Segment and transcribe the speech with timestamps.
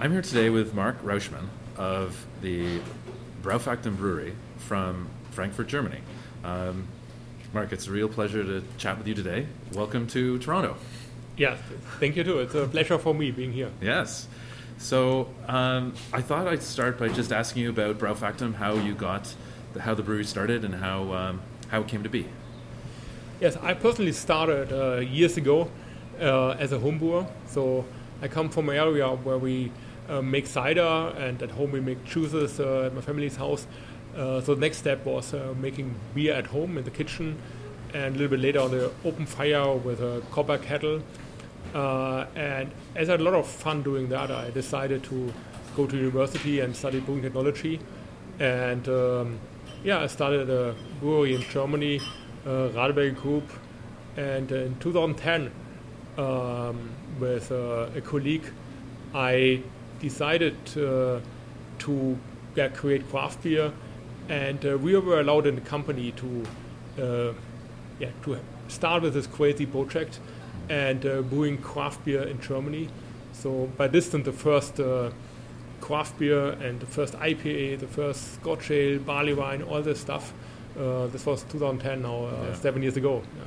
[0.00, 2.80] I'm here today with Marc Rauschmann of the
[3.42, 6.00] Braufactum Brewery from Frankfurt, Germany.
[6.42, 6.88] Um,
[7.52, 9.46] Marc, it's a real pleasure to chat with you today.
[9.72, 10.76] Welcome to Toronto.
[11.36, 11.56] Yeah,
[12.00, 12.40] thank you too.
[12.40, 13.70] It's a pleasure for me being here.
[13.80, 14.26] Yes.
[14.78, 19.32] So um, I thought I'd start by just asking you about Braufactum, how you got,
[19.74, 22.26] the, how the brewery started, and how um, how it came to be.
[23.40, 25.70] Yes, I personally started uh, years ago
[26.20, 27.28] uh, as a home brewer.
[27.46, 27.84] So
[28.20, 29.70] I come from an area where we
[30.22, 33.66] make cider, and at home we make juices uh, at my family's house.
[34.16, 37.38] Uh, so the next step was uh, making beer at home in the kitchen,
[37.92, 41.02] and a little bit later on the open fire with a copper kettle.
[41.74, 45.32] and as I had a lot of fun doing that, I decided to
[45.76, 47.80] go to university and study brewing technology.
[48.38, 49.38] And um,
[49.82, 52.00] yeah, I started a brewery in Germany,
[52.46, 53.44] uh, Radeberger Group,
[54.16, 55.50] and in 2010,
[56.16, 58.44] um, with uh, a colleague,
[59.14, 59.62] I
[60.00, 61.20] decided uh,
[61.80, 62.18] to
[62.54, 63.72] yeah, create craft beer,
[64.28, 66.44] and uh, we were allowed in the company to
[67.02, 67.32] uh,
[67.98, 70.20] yeah to start with this crazy project
[70.68, 72.88] and uh, brewing craft beer in Germany.
[73.32, 74.80] So by distance, the first
[75.84, 80.32] craft beer and the first IPA, the first Scotch ale, barley wine, all this stuff.
[80.78, 82.54] Uh, this was 2010 now, uh, yeah.
[82.54, 83.22] seven years ago.
[83.36, 83.44] Yeah.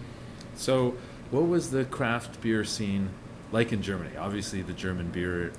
[0.55, 0.95] So,
[1.31, 3.09] what was the craft beer scene
[3.51, 4.15] like in Germany?
[4.15, 5.51] Obviously, the German beer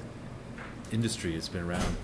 [0.93, 1.97] industry has been around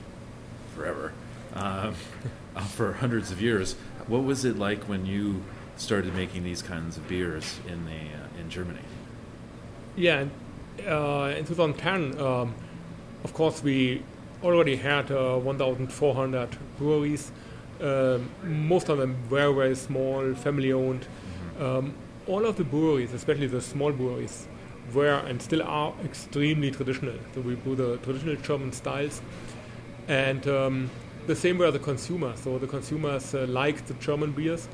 [0.75, 1.13] forever,
[1.55, 1.95] um,
[2.71, 3.75] for hundreds of years.
[4.07, 5.43] What was it like when you
[5.77, 8.81] started making these kinds of beers in the uh, in Germany?
[9.97, 10.27] Yeah,
[10.87, 12.55] uh, in 2010, um,
[13.23, 14.03] of course, we
[14.43, 17.33] already had uh, 1,400 breweries.
[17.81, 21.07] Um, most of them very, very small, family owned.
[21.59, 21.65] Mm-hmm.
[21.65, 21.95] Um,
[22.27, 24.49] all of the breweries, especially the small breweries,
[24.93, 27.15] were and still are extremely traditional.
[27.35, 29.23] So we brew the traditional German styles.
[30.09, 30.91] And um,
[31.27, 32.41] the same were the consumers.
[32.41, 34.69] So the consumers uh, liked the German beers.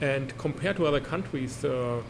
[0.00, 2.02] And compared to other countries, uh,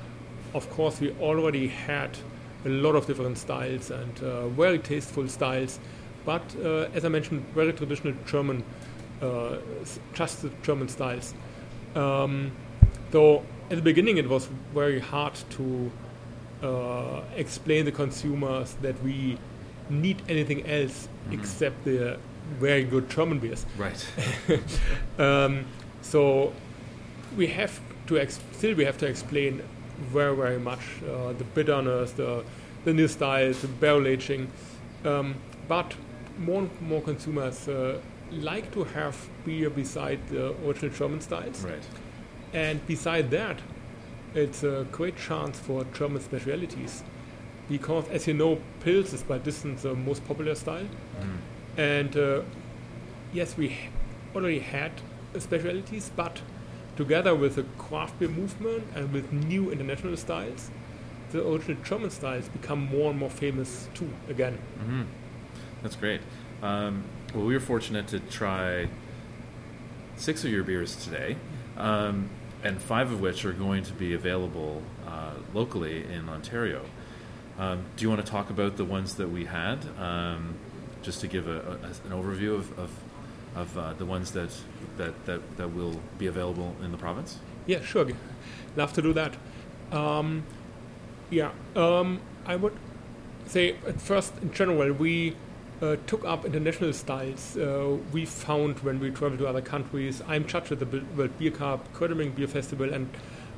[0.55, 2.17] of course, we already had
[2.65, 5.79] a lot of different styles and uh, very tasteful styles
[6.27, 8.65] but uh, as I mentioned, very traditional German,
[9.23, 9.59] uh,
[10.13, 11.33] just the German styles.
[11.95, 12.51] Um,
[13.13, 15.91] though at the beginning it was very hard to
[16.63, 19.39] uh, explain the consumers that we
[19.91, 21.41] need anything else mm-hmm.
[21.41, 22.19] except the
[22.59, 23.67] very good German beers.
[23.77, 24.07] Right.
[25.19, 25.65] um,
[26.03, 26.53] so
[27.37, 29.63] we have to ex- still we have to explain
[29.99, 32.45] very very much uh, the bitterness, the
[32.85, 34.51] the new styles, the barrel aging.
[35.05, 35.35] Um,
[35.69, 35.95] but
[36.39, 37.99] more and more consumers uh,
[38.31, 41.65] like to have beer beside the original German styles.
[41.65, 41.83] Right.
[42.53, 43.61] And beside that,
[44.35, 47.03] it's a great chance for German specialities
[47.69, 50.87] because, as you know, Pils is by distance the most popular style.
[51.21, 51.39] Mm.
[51.79, 52.43] And uh,
[53.33, 53.77] yes, we
[54.35, 54.93] already had
[55.39, 56.41] specialities, but
[56.97, 60.71] together with the craft beer movement and with new international styles,
[61.31, 64.59] the original German styles become more and more famous too again.
[64.79, 65.03] Mm-hmm.
[65.83, 66.21] That's great.
[66.63, 67.05] Um,
[67.35, 68.89] well, we were fortunate to try
[70.17, 71.37] six of your beers today,
[71.77, 72.31] um,
[72.67, 76.85] and five of which are going to be available uh, locally in Ontario.
[77.59, 80.57] Um, do you want to talk about the ones that we had, um,
[81.03, 82.91] just to give a, a, an overview of, of,
[83.55, 84.51] of uh, the ones that,
[84.97, 87.39] that, that, that will be available in the province?
[87.67, 88.09] Yeah, sure.
[88.77, 89.37] Love to do that.
[89.93, 90.43] Um,
[91.31, 92.77] yeah, um, I would
[93.47, 95.37] say at first, in general, we
[95.83, 97.57] uh, took up international styles.
[97.57, 100.23] Uh, we found when we travel to other countries.
[100.27, 103.09] I'm judge at the World Beer Cup, Köttering Beer Festival, and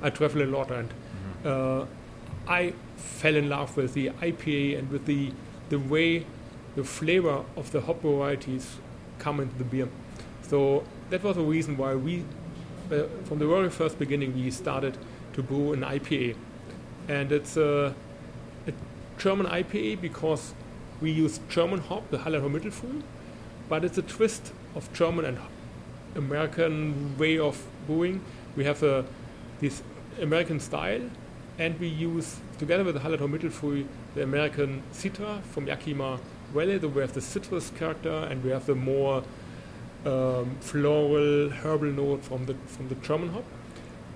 [0.02, 0.70] I travel a lot.
[0.70, 1.82] And mm-hmm.
[1.82, 1.86] uh,
[2.48, 5.32] I fell in love with the IPA and with the
[5.68, 6.24] the way
[6.76, 8.76] the flavor of the hop varieties
[9.18, 9.88] come into the beer.
[10.42, 12.24] So that was the reason why we,
[12.90, 14.96] uh, from the very first beginning, we started
[15.34, 16.36] to brew an IPA,
[17.08, 17.94] and it's a,
[18.66, 18.72] a
[19.18, 20.54] German IPA because
[21.00, 23.02] we use German hop, the Hallertau Mittelfrüh,
[23.68, 25.38] but it's a twist of German and
[26.14, 28.20] American way of brewing.
[28.56, 29.04] We have a,
[29.60, 29.82] this
[30.20, 31.02] American style,
[31.58, 36.18] and we use, together with the Hallertau Mittelfrüh, the American Citra from Yakima
[36.52, 36.80] Valley.
[36.80, 39.22] So we have the citrus character, and we have the more
[40.04, 43.44] um, floral, herbal note from the, from the German hop.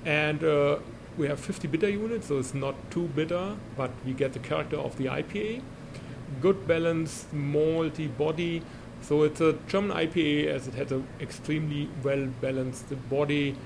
[0.05, 0.79] And uh,
[1.17, 4.77] we have 50 bitter units, so it's not too bitter, but we get the character
[4.79, 5.63] of the IPA
[6.41, 8.63] good balanced malty body.
[9.01, 13.57] So it's a German IPA as it has an extremely well balanced body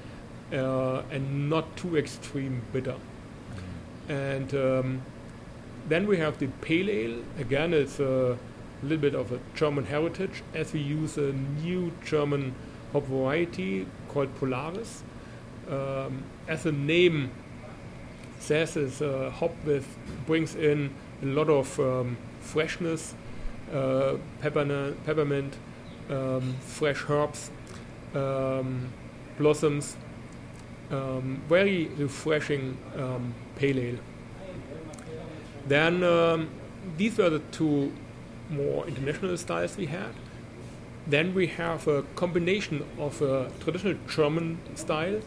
[0.52, 2.96] uh, and not too extreme bitter.
[4.08, 5.02] And um,
[5.88, 7.22] then we have the pale ale.
[7.38, 8.38] Again, it's a
[8.82, 12.54] a little bit of a German heritage as we use a new German
[12.92, 15.02] hop variety called Polaris.
[15.70, 17.30] Um, as the name
[18.38, 19.86] says, is a hop with
[20.26, 22.16] brings in a lot of um,
[22.46, 23.14] freshness,
[23.72, 25.54] uh, peppermint,
[26.10, 27.50] um, fresh herbs,
[28.14, 28.88] um,
[29.38, 29.96] blossoms,
[30.90, 33.98] um, very refreshing um, pale ale.
[35.66, 36.48] Then um,
[36.96, 37.92] these were the two
[38.50, 40.12] more international styles we had.
[41.06, 45.20] Then we have a combination of a traditional German style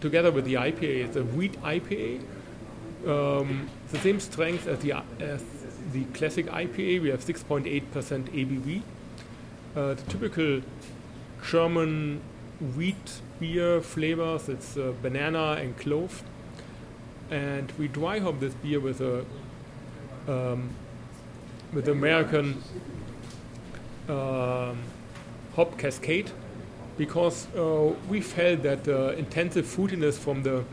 [0.00, 1.12] together with the IPA.
[1.12, 2.20] the wheat IPA,
[3.06, 5.42] um, the same strength as the as
[5.92, 7.02] the classic IPA.
[7.02, 8.82] We have 6.8% ABV.
[9.74, 10.62] Uh, the typical
[11.44, 12.20] German
[12.76, 14.48] wheat beer flavors.
[14.48, 16.22] It's uh, banana and clove,
[17.30, 19.24] and we dry hop this beer with a
[20.28, 20.70] um,
[21.72, 22.62] with American
[24.08, 24.78] um,
[25.56, 26.30] hop cascade
[26.96, 30.64] because uh, we felt that the intensive fruitiness from the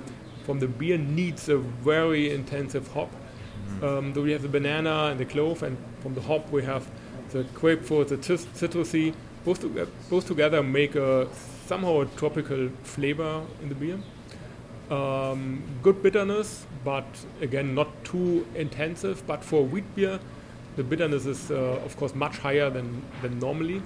[0.45, 3.11] from the beer needs a very intensive hop.
[3.81, 6.87] Um, we have the banana and the clove, and from the hop we have
[7.31, 9.13] the grapefruit, the citrusy.
[9.45, 11.27] Both, to, both together make a
[11.65, 13.99] somehow a tropical flavor in the beer.
[14.91, 17.05] Um, good bitterness, but
[17.41, 19.25] again not too intensive.
[19.25, 20.19] But for wheat beer,
[20.75, 23.81] the bitterness is uh, of course much higher than than normally.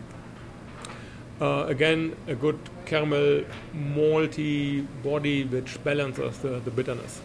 [1.41, 3.43] Uh, again, a good caramel
[3.75, 7.21] malty body which balances the, the bitterness.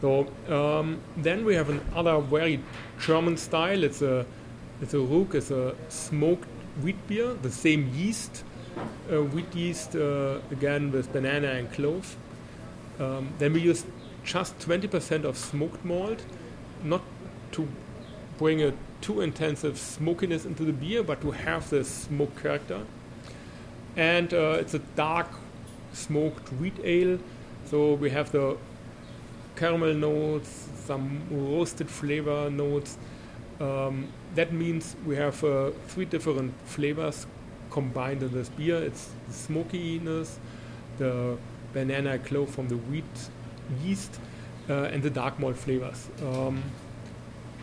[0.00, 2.60] So um, then we have another very
[3.00, 3.82] German style.
[3.82, 4.26] It's a
[4.82, 5.34] it's a Roog.
[5.34, 6.48] It's a smoked
[6.82, 8.44] wheat beer, the same yeast,
[9.10, 12.16] uh, wheat yeast uh, again with banana and clove.
[13.00, 13.84] Um, then we use
[14.24, 16.24] just 20% of smoked malt,
[16.82, 17.02] not
[17.52, 17.68] to
[18.38, 22.82] bring a too intensive smokiness into the beer, but to have the smoke character.
[23.96, 25.28] And uh, it's a dark
[25.92, 27.18] smoked wheat ale,
[27.70, 28.58] so we have the
[29.56, 32.98] caramel notes, some roasted flavor notes.
[33.60, 37.26] Um, that means we have uh, three different flavors
[37.70, 38.76] combined in this beer.
[38.76, 40.38] It's the smokiness,
[40.98, 41.36] the
[41.72, 43.04] banana clove from the wheat
[43.82, 44.20] yeast,
[44.68, 46.08] uh, and the dark malt flavors.
[46.22, 46.62] Um,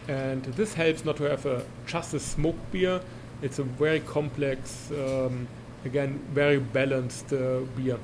[0.08, 3.00] and this helps not to have a, just a smoked beer.
[3.42, 5.48] It's a very complex, um,
[5.86, 8.00] again, very balanced uh, beer.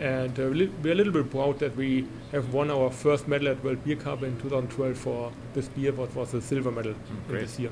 [0.00, 3.62] And uh, we're a little bit proud that we have won our first medal at
[3.62, 7.58] World Beer Cup in 2012 for this beer, what was a silver medal mm, this
[7.58, 7.70] year.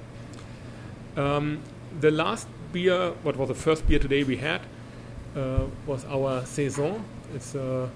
[1.17, 1.63] Um,
[2.01, 4.61] the last beer, what was the first beer today we had,
[5.35, 7.03] uh, was our Saison.
[7.35, 7.89] It's uh,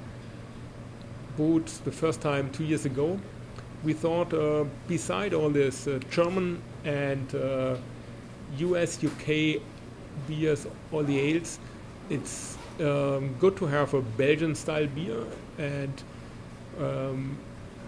[1.36, 3.20] brewed the first time two years ago
[3.84, 7.32] we thought, uh, beside all this uh, German and
[8.58, 9.60] US, uh, UK
[10.28, 11.58] beers, all the ales,
[12.10, 15.24] it's um, good to have a Belgian style beer.
[15.58, 16.02] And
[16.80, 17.38] um,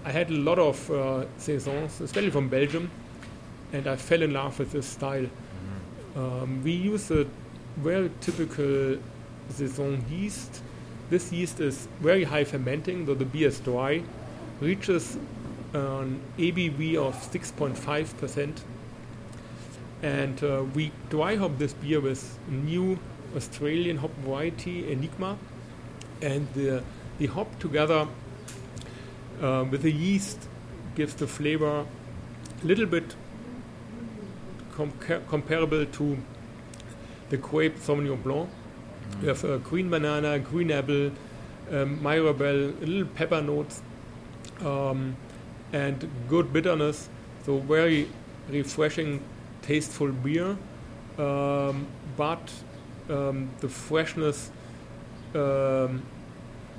[0.05, 2.91] I had a lot of uh, saisons, especially from Belgium,
[3.73, 5.23] and I fell in love with this style.
[5.25, 6.21] Mm-hmm.
[6.21, 7.27] Um, we use a
[7.77, 8.99] very typical
[9.49, 10.63] saison yeast.
[11.11, 14.03] This yeast is very high fermenting, though the beer is dry,
[14.61, 15.17] reaches
[15.73, 18.61] an ABV of 6.5%.
[20.03, 22.99] And uh, we dry hop this beer with new
[23.37, 25.39] Australian hop variety Enigma.
[26.23, 26.83] And the,
[27.19, 28.09] the hop together
[29.43, 30.49] uh, with the yeast
[30.95, 31.85] gives the flavor
[32.63, 33.15] a little bit
[34.77, 34.93] com-
[35.29, 36.19] comparable to
[37.31, 38.49] the grape Sauvignon Blanc.
[38.49, 39.21] Mm.
[39.21, 41.11] We have uh, green banana, green apple,
[41.71, 43.83] um, Mirabelle, a little pepper notes.
[44.61, 45.17] Um,
[45.75, 47.09] and good bitterness.
[47.45, 48.09] So very
[48.49, 49.21] refreshing,
[49.63, 50.57] tasteful beer,
[51.19, 51.87] um,
[52.17, 52.53] but
[53.09, 54.51] um, the freshness
[55.35, 56.03] um,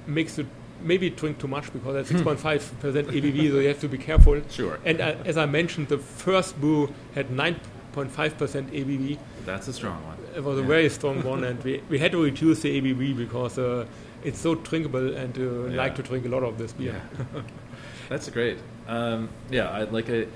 [0.08, 0.48] makes it
[0.82, 4.41] maybe drink too much because at 6.5% ABV, so you have to be careful.
[4.50, 4.79] Sure.
[4.86, 7.55] And uh, as I mentioned, the first brew had 9.5%
[7.96, 9.17] ABV.
[9.46, 10.17] That's a strong one.
[10.36, 10.63] It was yeah.
[10.63, 13.86] a very strong one, and we, we had to reduce the ABV because uh,
[14.24, 15.77] it's so drinkable and uh, yeah.
[15.77, 17.01] like to drink a lot of this beer.
[17.34, 17.41] Yeah.
[18.10, 18.58] That's great.
[18.88, 20.27] Um, yeah, I, like I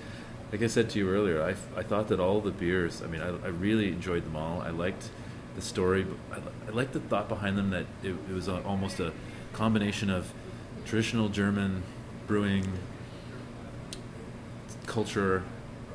[0.51, 3.03] like I said to you earlier, I, I thought that all the beers.
[3.03, 4.61] I mean, I, I really enjoyed them all.
[4.61, 5.09] I liked
[5.55, 6.05] the story.
[6.31, 6.37] I,
[6.67, 9.11] I liked the thought behind them that it, it was a, almost a
[9.53, 10.31] combination of
[10.85, 11.83] traditional German
[12.27, 12.65] brewing
[14.85, 15.43] culture,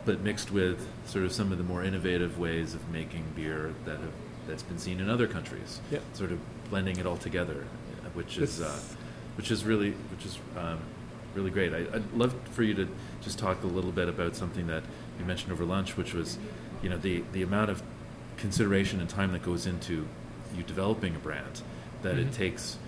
[0.04, 3.98] but mixed with sort of some of the more innovative ways of making beer that
[3.98, 4.12] have
[4.46, 5.80] that's been seen in other countries.
[5.90, 6.00] Yeah.
[6.12, 6.38] Sort of
[6.70, 7.66] blending it all together,
[8.14, 8.78] which is uh,
[9.36, 10.78] which is really which is um,
[11.34, 11.72] really great.
[11.72, 12.88] I, would love for you to
[13.22, 14.82] just talk a little bit about something that
[15.18, 16.38] you mentioned over lunch, which was,
[16.82, 17.82] you know, the the amount of
[18.36, 20.06] consideration and time that goes into
[20.56, 21.62] you developing a brand
[22.02, 22.20] that Mhm.
[22.26, 22.78] it takes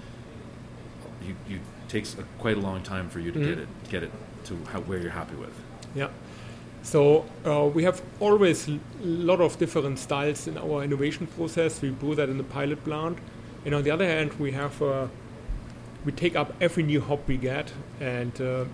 [1.26, 3.44] you, you takes a, quite a long time for you to Mhm.
[3.48, 4.10] get it get it
[4.44, 5.54] to how, where you're happy with.
[5.94, 6.08] Yeah.
[6.82, 11.82] So uh, we have always a lot of different styles in our innovation process.
[11.82, 13.18] We do that in the pilot plant,
[13.64, 15.08] and on the other hand, we have uh,
[16.04, 18.64] we take up every new hop we get, and uh,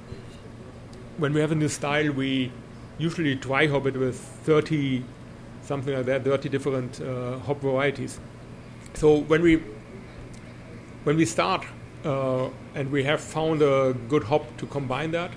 [1.17, 2.53] when we have a new style, we
[2.99, 5.05] usually dry hop it with 30
[5.63, 8.21] something like that, 30 different uh, hop varieties.
[8.95, 9.63] So when we
[11.05, 11.65] when we start
[12.05, 15.31] uh, and we have found a good hop to combine that,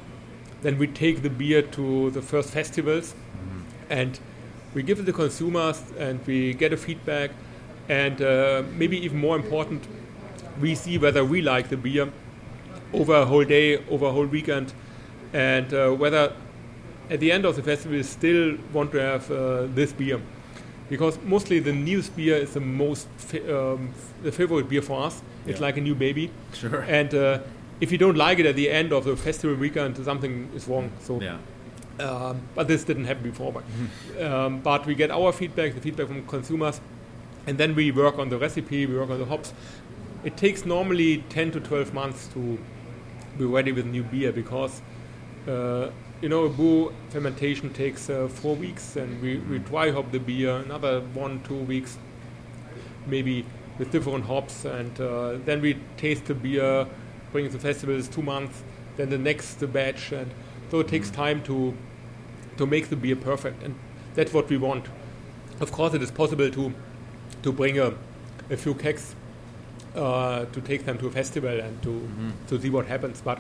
[0.62, 3.16] then we take the beer to the first festivals
[3.90, 4.20] and
[4.74, 7.32] we give it to consumers and we get a feedback
[7.88, 9.88] and uh, maybe even more important
[10.60, 12.12] we see whether we like the beer
[12.94, 14.74] over a whole day over a whole weekend
[15.34, 16.34] and uh, whether
[17.10, 20.20] at the end of the festival we still want to have uh, this beer
[20.90, 23.90] because mostly the newest beer is the most fa- um,
[24.24, 25.66] the favorite beer for us it's Yeah.
[25.68, 26.82] like a new baby Sure.
[26.88, 27.40] and uh,
[27.82, 30.90] if you don't like it at the end of the festival weekend, something is wrong.
[31.02, 31.38] So, yeah.
[32.00, 33.52] um, but this didn't happen before.
[33.52, 36.80] But, um, but we get our feedback, the feedback from consumers,
[37.46, 39.54] and then we work on the recipe, we work on the hops.
[40.24, 42.58] It takes normally 10 to 12 months to
[43.38, 44.82] be ready with new beer because,
[45.46, 45.90] uh,
[46.22, 50.20] you know, a brew fermentation takes uh, four weeks, and we, we dry hop the
[50.20, 51.98] beer another one, two weeks,
[53.06, 53.46] maybe
[53.78, 56.88] with different hops, and uh, then we taste the beer,
[57.32, 58.64] bring it to festivals two months,
[58.98, 60.32] then the next batch, and
[60.72, 61.74] so it takes time to
[62.58, 63.76] to make the beer perfect, and
[64.14, 64.86] that's what we want.
[65.60, 66.74] Of course, it is possible to
[67.44, 67.94] to bring a,
[68.50, 69.16] a few kegs
[69.96, 72.10] uh, to take them to a festival and to
[72.48, 73.22] to see what happens.
[73.22, 73.40] But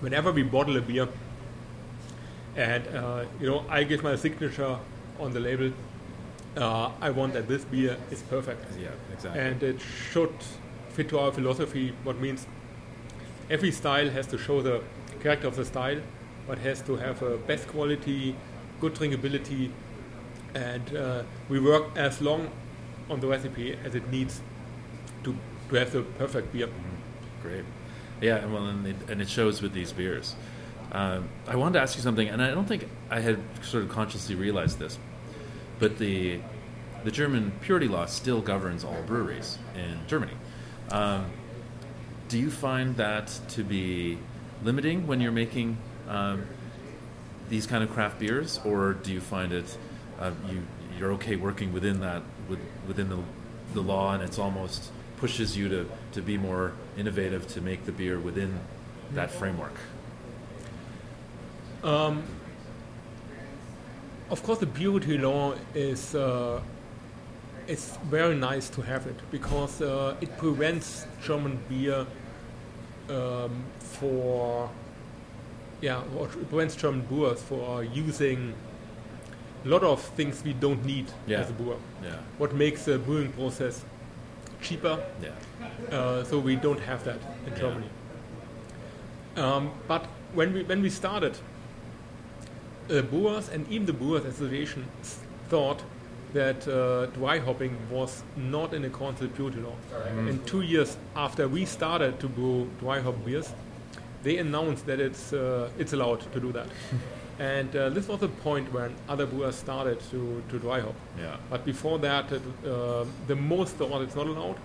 [0.00, 1.08] whenever we bottle a beer,
[2.56, 4.78] and uh, you know, I give my signature
[5.18, 5.72] on the label.
[6.56, 8.88] Uh, I want that this beer is perfect Yeah.
[9.12, 9.40] Exactly.
[9.40, 10.34] and it should
[10.90, 11.92] fit to our philosophy.
[12.02, 12.46] What means
[13.48, 14.82] every style has to show the
[15.22, 16.00] character of the style,
[16.48, 18.34] but has to have a best quality,
[18.80, 19.70] good drinkability,
[20.54, 22.50] and uh, we work as long
[23.08, 24.40] on the recipe as it needs
[25.24, 25.36] to
[25.68, 26.68] to have the perfect beer.
[27.42, 27.64] Great.
[28.20, 30.34] Yeah, well, and it, and it shows with these beers.
[30.92, 33.90] Um, I wanted to ask you something, and I don't think I had sort of
[33.90, 34.98] consciously realized this,
[35.78, 36.40] but the
[37.04, 40.34] the German purity law still governs all breweries in Germany.
[40.90, 41.30] Um,
[42.28, 44.18] do you find that to be
[44.62, 45.78] limiting when you're making
[46.08, 46.44] um,
[47.48, 49.78] these kind of craft beers, or do you find it
[50.18, 50.62] uh, you
[50.98, 53.18] you're okay working within that with, within the
[53.74, 57.92] the law, and it's almost pushes you to, to be more innovative to make the
[57.92, 58.58] beer within
[59.12, 59.74] that framework?
[61.82, 62.22] Um,
[64.30, 66.60] of course, the purity law is uh,
[67.66, 72.06] it's very nice to have it because uh, it prevents German beer
[73.08, 74.70] um, for
[75.80, 78.54] yeah, or it prevents German brewers for using
[79.64, 81.40] a lot of things we don't need Yeah.
[81.40, 81.76] as a brewer.
[82.02, 83.84] Yeah, What makes the brewing process
[84.62, 85.30] cheaper yeah,
[85.96, 87.56] uh, so we don't have that in.
[87.56, 87.88] Germany.
[89.36, 91.36] Um, but when we when we started,
[92.90, 94.84] uh, brewers and even the Brewers Association
[95.48, 95.82] thought
[96.32, 99.74] that uh, dry hopping was not in accordance with purity law.
[100.28, 103.52] And two years after we started to brew dry hop beers,
[104.22, 106.66] they announced that it's uh, it's allowed to do that.
[107.40, 110.94] and uh, this was the point when other brewers started to, to dry hop.
[111.18, 111.36] yeah.
[111.50, 114.56] But before that, it, uh, the most thought it's not allowed,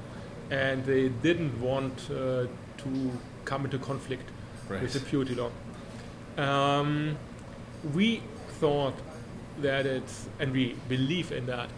[0.52, 2.46] and they didn't want uh,
[2.84, 3.12] to
[3.46, 4.30] come into conflict
[4.70, 4.82] Right.
[4.82, 5.52] with the purity law.
[6.38, 7.18] Um,
[7.94, 8.22] we
[8.60, 8.94] thought
[9.62, 11.70] that it's, and we believe in that.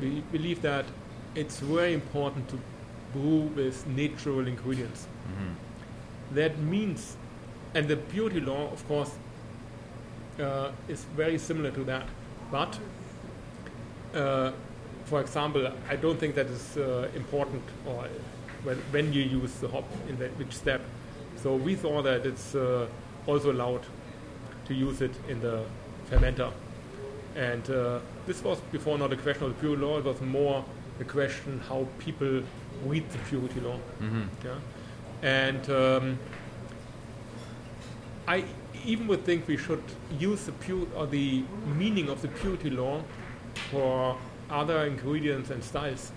[0.00, 0.84] We believe that
[1.34, 2.58] it's very important to
[3.12, 5.06] brew with natural ingredients.
[5.26, 5.52] hmm
[6.34, 7.16] That means,
[7.74, 9.10] and the purity law, of course,
[10.40, 12.06] uh, is very similar to that.
[12.50, 12.78] But,
[14.14, 14.52] uh,
[15.04, 18.06] for example, I don't think that is uh, important or
[18.64, 20.80] when, when you use the hop in that, which step.
[21.42, 22.86] So we thought that it's uh,
[23.26, 23.82] also allowed
[24.68, 25.64] to use it in the
[26.10, 26.52] fermenter.
[27.34, 30.64] And uh, this was before not a question of the purity law, it was more
[31.00, 32.42] a question how people
[32.84, 33.76] read the purity law.
[33.98, 34.54] hmm Yeah.
[35.22, 36.18] And um,
[38.26, 38.44] I
[38.84, 39.82] even would think we should
[40.18, 41.42] use the pure or the
[41.76, 43.02] meaning of the purity law
[43.70, 44.16] for
[44.50, 46.12] other ingredients and styles.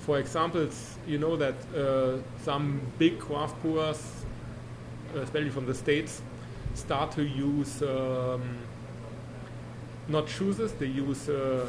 [0.00, 0.68] For example,
[1.06, 4.24] you know that uh, some big craft brewers,
[5.14, 6.22] especially from the states,
[6.74, 8.42] start to use um,
[10.08, 10.72] not juices.
[10.72, 11.68] They use uh,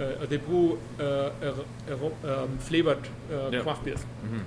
[0.00, 1.30] uh, they brew uh,
[2.24, 3.62] um, flavored uh, Yep.
[3.62, 4.02] craft beers.
[4.22, 4.40] hmm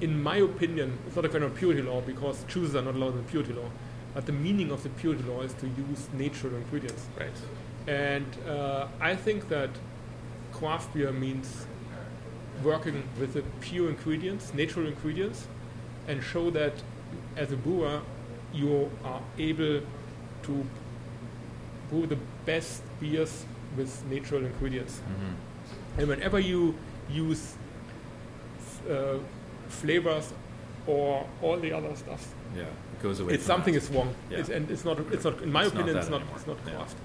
[0.00, 3.12] In my opinion, it's not a kind of purity law because juices are not allowed
[3.14, 3.68] in the purity law.
[4.14, 7.06] But the meaning of the purity law is to use natural ingredients.
[7.18, 7.38] Right.
[7.86, 9.70] And uh, I think that
[10.52, 11.66] craft beer means
[12.62, 15.46] working with the pure ingredients, natural ingredients,
[16.08, 16.74] and show that
[17.36, 18.00] as a brewer
[18.52, 19.80] you are able
[20.42, 20.66] to
[21.90, 23.44] brew the best beers
[23.76, 25.00] with natural ingredients.
[25.00, 25.34] hmm
[25.98, 26.74] And whenever you
[27.10, 27.54] use
[28.90, 29.18] uh,
[29.68, 30.32] flavors
[30.86, 32.62] or all the other stuff, Yeah.
[32.64, 33.34] It goes away.
[33.34, 33.82] it's something that.
[33.82, 34.14] is wrong.
[34.30, 34.38] Yeah.
[34.40, 34.98] It's, and it's not.
[35.12, 35.42] It's not.
[35.42, 36.20] In my It's opinion, that it's not.
[36.20, 36.36] anymore.
[36.38, 36.72] It's not Yeah.
[36.74, 36.96] craft.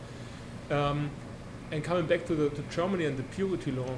[0.72, 1.10] Um,
[1.72, 3.94] and coming back to the to Germany and the purity law,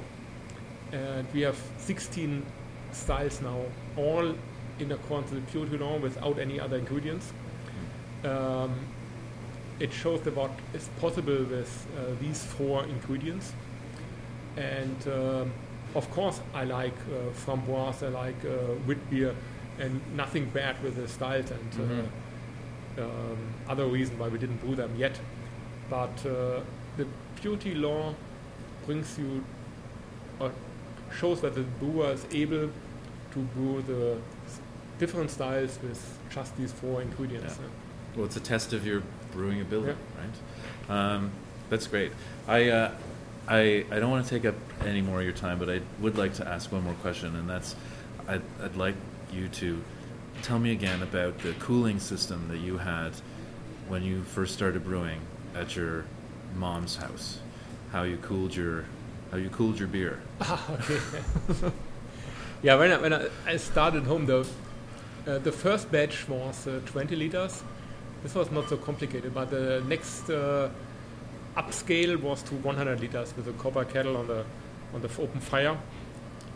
[0.92, 2.44] and we have 16
[2.92, 3.58] styles now,
[3.96, 4.34] all
[4.80, 7.32] in accordance to the purity law without any other ingredients.
[8.24, 8.74] Um,
[9.78, 13.52] it shows that what is possible with uh, these four ingredients.
[14.56, 15.52] And um,
[15.94, 19.34] of course, I like uh, framboise, I like uh, wheat beer,
[19.78, 22.06] and nothing bad with the styles and
[22.98, 25.18] uh, um, other reason why we didn't brew them yet.
[25.88, 26.60] But uh,
[26.96, 27.06] the
[27.40, 28.14] purity law
[28.84, 29.42] brings you
[30.38, 30.52] or
[31.12, 32.70] shows that the brewer is able
[33.32, 34.18] to brew the
[35.00, 37.58] different styles with just these four ingredients.
[37.58, 37.66] Yeah.
[38.16, 39.02] Well, it's a test of your
[39.32, 40.94] brewing ability, right?
[40.94, 41.32] Um,
[41.70, 42.12] that's great.
[42.46, 42.92] I, uh,
[43.48, 44.54] I, I don't want to take up
[44.84, 47.48] any more of your time, but I would like to ask one more question, and
[47.48, 47.74] that's
[48.28, 48.94] I'd, I'd like
[49.32, 49.82] you to
[50.42, 53.12] tell me again about the cooling system that you had
[53.88, 55.20] when you first started brewing
[55.54, 56.04] at your
[56.56, 57.40] mom's house.
[57.92, 58.84] How you cooled your
[59.30, 60.20] how you cooled your beer.
[60.40, 61.00] Ah, okay.
[62.62, 64.46] yeah, when I, when I, I started home, the
[65.26, 67.62] uh, the first batch was uh, 20 liters.
[68.22, 70.68] This was not so complicated, but the next uh,
[71.56, 74.44] upscale was to 100 liters with a copper kettle on the
[74.94, 75.76] on the f- open fire,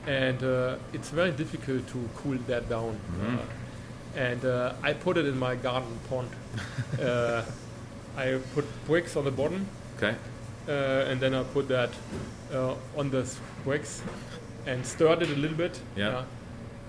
[0.06, 2.98] and uh, it's very difficult to cool that down.
[3.20, 3.38] Mhm.
[3.38, 3.42] Uh,
[4.16, 6.28] and uh, I put it in my garden pond.
[7.02, 7.42] uh,
[8.16, 10.14] I put bricks on the bottom, Okay.
[10.68, 11.90] uh, and then I put that
[12.52, 13.24] uh, on the
[13.64, 14.02] bricks
[14.66, 15.80] and stirred it a little bit.
[15.96, 16.22] Yeah.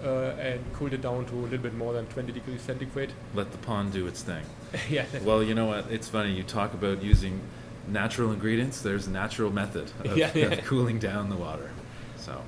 [0.04, 3.12] Uh, and cooled it down to a little bit more than 20 degrees centigrade.
[3.34, 4.44] Let the pond do its thing.
[4.90, 5.06] yeah.
[5.24, 5.90] Well, you know what?
[5.90, 6.34] It's funny.
[6.34, 7.40] You talk about using
[7.88, 8.82] natural ingredients.
[8.82, 10.46] There's a natural method of, Yeah, yeah.
[10.48, 11.72] of cooling down the water.
[12.18, 12.40] So,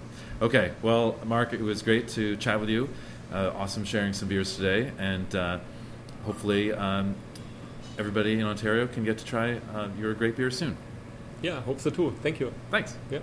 [0.41, 0.71] okay.
[0.81, 2.89] Well, Marc, it was great to chat with you.
[3.31, 5.59] Uh, awesome sharing some beers today, and uh,
[6.25, 7.15] hopefully um,
[7.97, 10.77] everybody in Ontario can get to try uh, your great beer soon.
[11.41, 12.13] Yeah, hope so too.
[12.21, 12.53] Thank you.
[12.71, 12.95] Thanks.
[13.09, 13.19] Yeah.